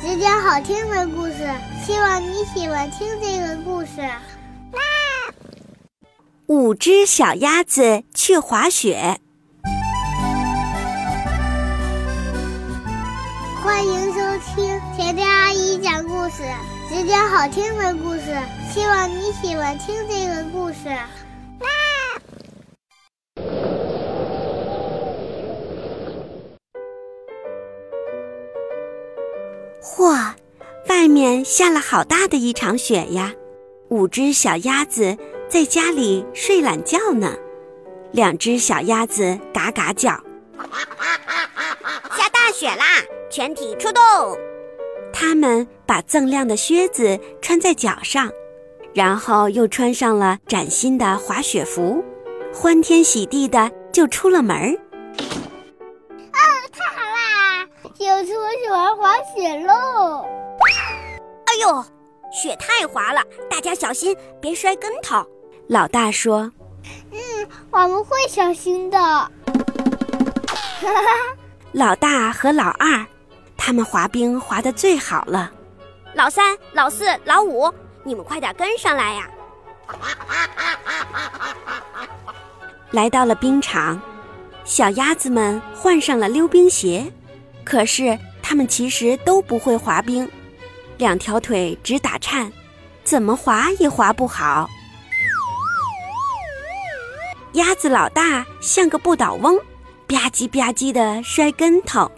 [0.00, 1.48] 只讲好听的故事，
[1.84, 4.08] 希望你喜欢听这个故事。
[6.46, 9.20] 五只小鸭子去滑雪。
[13.62, 14.20] 欢迎收
[14.54, 16.42] 听甜甜阿姨讲故事，
[16.88, 18.34] 只讲好听的故事，
[18.72, 20.96] 希望你喜欢听这个故事。
[29.98, 30.32] 嚯，
[30.88, 33.32] 外面下了好大的一场雪呀！
[33.88, 37.34] 五只小鸭子在家里睡懒觉呢，
[38.12, 40.10] 两只小鸭子嘎嘎叫。
[42.12, 42.84] 下大雪啦！
[43.28, 44.02] 全体出动！
[45.12, 48.30] 它们把锃亮的靴子穿在脚上，
[48.94, 52.04] 然后又穿上了崭新的滑雪服，
[52.54, 54.78] 欢天喜地的就出了门儿。
[58.08, 58.16] 啦！
[58.16, 58.30] 又出
[58.62, 60.24] 去玩滑雪喽！
[61.46, 61.84] 哎呦，
[62.32, 65.24] 雪太滑了，大家小心别摔跟头。
[65.68, 66.50] 老大说
[67.12, 69.30] ：“嗯，我们会小心的。”哈
[70.80, 71.10] 哈，
[71.72, 73.04] 老大和老二。
[73.56, 75.52] 他们滑冰滑得最好了，
[76.14, 77.70] 老三、老四、老五，
[78.02, 79.28] 你们快点跟上来呀！
[82.92, 84.00] 来到了冰场，
[84.64, 87.12] 小鸭子们换上了溜冰鞋，
[87.68, 90.26] 可是他们其实都不会滑冰，
[90.96, 92.50] 两条腿直打颤，
[93.04, 94.70] 怎么滑也滑不好。
[97.52, 99.58] 鸭子老大像个不倒翁，
[100.06, 102.10] 吧唧吧唧的摔跟头。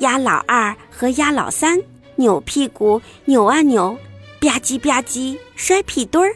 [0.00, 1.80] 鸭老二和鸭老三
[2.16, 3.96] 扭屁股扭啊扭，
[4.40, 6.34] 吧唧吧唧摔屁墩儿。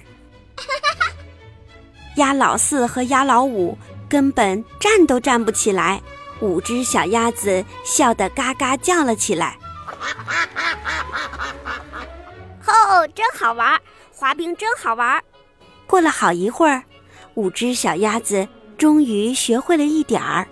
[2.15, 3.77] 鸭老四和鸭老五
[4.09, 6.01] 根本站都站不起来，
[6.43, 9.57] 五只小鸭子笑得嘎嘎叫了起来。
[12.67, 13.81] 哦，真好玩，
[14.13, 15.23] 滑冰真好玩。
[15.87, 16.83] 过了好一会儿，
[17.35, 18.47] 五只小鸭子
[18.77, 20.47] 终于学会了一点儿，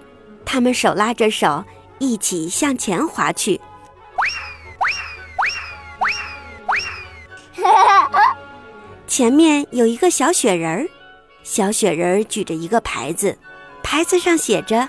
[0.44, 1.62] 它们手拉着手。
[2.02, 3.60] 一起向前滑去，
[9.06, 10.88] 前面有一个小雪人儿，
[11.42, 13.36] 小雪人儿举着一个牌子，
[13.82, 14.88] 牌子上写着：“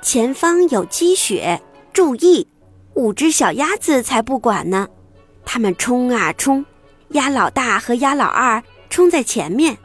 [0.00, 2.46] 前方有积雪，注意！”
[2.94, 4.88] 五只小鸭子才不管呢，
[5.44, 6.64] 它们冲啊冲，
[7.10, 8.60] 鸭老大和鸭老二
[8.90, 9.76] 冲在前面，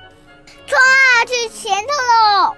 [0.65, 1.89] 冲啊去前头
[2.39, 2.55] 喽！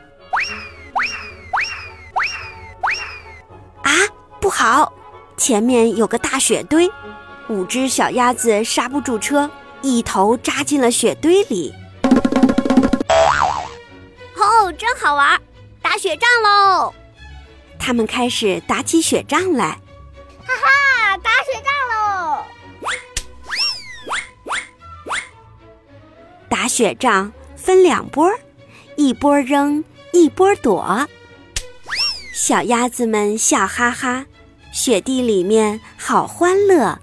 [3.84, 3.92] 啊
[4.40, 4.94] 不好，
[5.36, 6.90] 前面有个大雪堆，
[7.50, 9.50] 五只小鸭子刹不住车，
[9.82, 11.74] 一头扎进了雪堆里。
[14.38, 15.38] 哦，真好玩，
[15.82, 16.94] 打雪仗喽！
[17.86, 19.80] 他们开始打起雪仗来。
[20.44, 22.44] 哈哈，打雪仗喽！
[26.50, 28.28] 打雪仗分两波，
[28.98, 31.08] 一波扔，一波躲。
[32.34, 34.26] 小鸭子们笑哈哈。
[34.74, 37.00] 雪地里面好欢乐，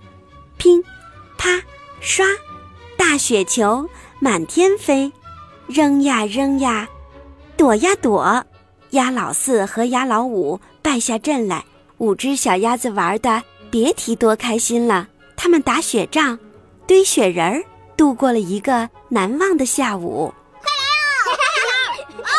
[0.57, 0.83] 乒，
[1.39, 1.63] 啪，
[2.01, 2.27] 刷，
[2.97, 3.89] 大雪球
[4.19, 5.13] 满天飞，
[5.69, 6.89] 扔呀扔呀，
[7.57, 8.45] 躲呀躲，
[8.93, 11.65] 鸭老四和鸭老五败下阵来。
[11.99, 16.39] 五只小鸭子玩的别提多开心了，他们打雪仗，
[16.87, 17.63] 堆雪人儿，
[17.97, 20.35] 度过了一个难忘的下午。
[20.61, 20.71] 快
[21.31, 22.33] 来啊！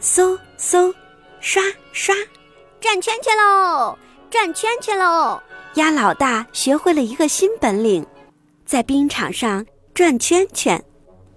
[0.00, 0.94] 嗖嗖，
[1.40, 1.62] 刷
[1.92, 2.14] 刷。
[2.80, 3.98] 转圈圈喽，
[4.30, 5.38] 转圈圈喽！
[5.74, 8.06] 鸭老大学会了一个新本领，
[8.64, 10.82] 在冰场上转圈圈。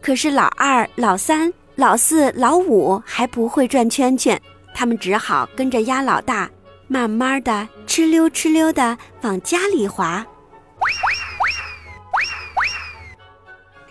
[0.01, 4.39] 可是老二、老三、老四、老五还不会转圈圈，
[4.73, 6.49] 他们只好跟着鸭老大，
[6.87, 10.25] 慢慢的哧溜哧溜的往家里滑。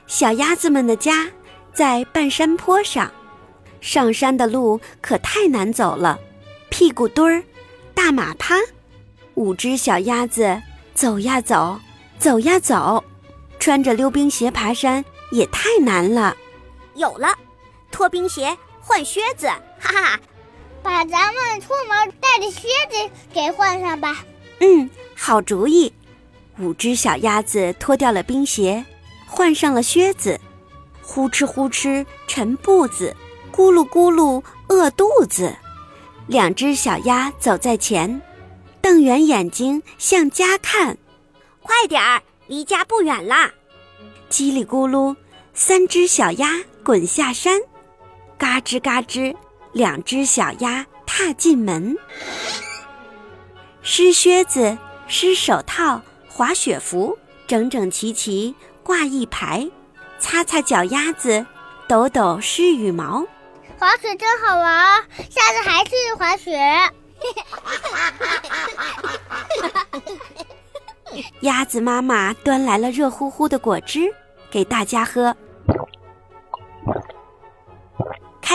[0.07, 1.29] 小鸭子们的家
[1.73, 3.11] 在半山坡上，
[3.81, 6.19] 上山的路可太难走了。
[6.69, 7.43] 屁股墩儿，
[7.95, 8.55] 大马趴，
[9.35, 10.61] 五只小鸭子
[10.95, 11.81] 走呀走，
[12.19, 13.03] 走呀走，
[13.59, 15.03] 穿着溜冰鞋爬山
[15.33, 16.37] 也太难了。
[16.95, 17.29] 有了，
[17.91, 19.47] 脱冰鞋换靴子，
[19.79, 20.21] 哈哈！
[20.83, 24.25] 把咱们出门带的靴子给换上吧。
[24.61, 25.93] 嗯，好主意。
[26.59, 28.85] 五只小鸭子脱掉了冰鞋，
[29.27, 30.41] 换上了靴子，
[31.03, 33.15] 呼哧呼哧沉步子，
[33.53, 35.55] 咕噜咕噜饿肚子。
[36.27, 38.21] 两只小鸭走在前，
[38.81, 40.97] 瞪圆眼睛向家看，
[41.63, 43.51] 快点儿，离家不远啦！
[44.31, 45.17] 叽里咕噜，
[45.55, 47.61] 三只小鸭滚下山，
[48.41, 49.37] 嘎吱嘎吱，
[49.73, 51.95] 两只小鸭踏进门。
[53.83, 59.69] 湿靴子、湿手套、滑雪服，整整齐齐挂一排。
[60.19, 61.45] 擦擦脚丫子，
[61.87, 63.27] 抖抖湿羽毛。
[63.79, 66.59] 滑雪真好玩，下次还去滑雪。
[71.41, 74.11] 鸭子妈妈端来了热乎乎的果汁
[74.51, 75.37] 给大家喝。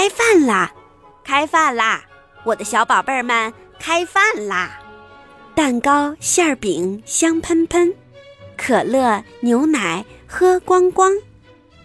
[0.06, 0.72] 开饭啦！
[1.24, 2.04] 开饭啦！
[2.44, 4.80] 我的小宝贝儿们，开饭啦！
[5.56, 7.92] 蛋糕、馅儿饼香喷喷，
[8.56, 11.12] 可乐、牛奶喝光光。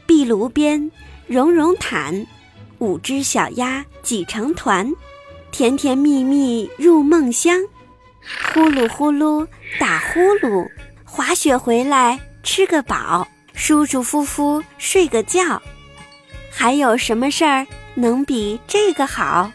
[0.04, 0.90] 壁炉边，
[1.26, 2.26] 绒绒毯，
[2.78, 4.92] 五只小鸭挤成团，
[5.50, 7.58] 甜甜蜜蜜入梦乡。
[8.52, 10.68] 呼噜呼噜打呼噜，
[11.06, 15.62] 滑雪回来吃个饱，舒舒服服睡个觉。
[16.50, 19.50] 还有什么事儿能比这个好？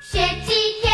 [0.00, 0.52] 雪季
[0.82, 0.93] 天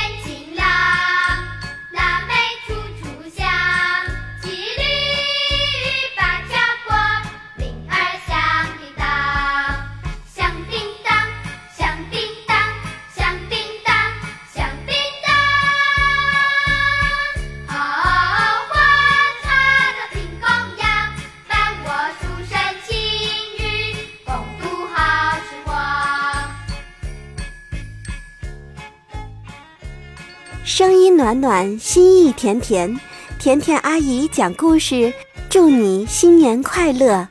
[31.21, 32.99] 暖暖，心意甜甜，
[33.39, 35.13] 甜甜阿姨讲故事，
[35.51, 37.29] 祝你新年快乐！